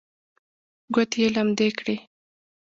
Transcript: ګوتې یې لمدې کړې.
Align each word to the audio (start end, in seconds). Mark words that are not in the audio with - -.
ګوتې 0.93 1.17
یې 1.21 1.27
لمدې 1.35 1.69
کړې. 1.77 1.95